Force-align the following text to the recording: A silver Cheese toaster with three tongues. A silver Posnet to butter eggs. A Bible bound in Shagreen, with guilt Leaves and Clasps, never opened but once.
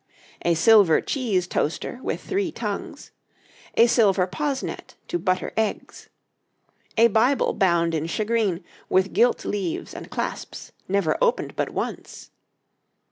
A 0.41 0.55
silver 0.55 0.99
Cheese 0.99 1.45
toaster 1.47 1.99
with 2.01 2.21
three 2.23 2.51
tongues. 2.51 3.11
A 3.75 3.85
silver 3.85 4.25
Posnet 4.25 4.95
to 5.09 5.19
butter 5.19 5.53
eggs. 5.55 6.09
A 6.97 7.07
Bible 7.07 7.53
bound 7.53 7.93
in 7.93 8.07
Shagreen, 8.07 8.63
with 8.89 9.13
guilt 9.13 9.45
Leaves 9.45 9.93
and 9.93 10.09
Clasps, 10.09 10.71
never 10.87 11.19
opened 11.21 11.55
but 11.55 11.69
once. 11.69 12.31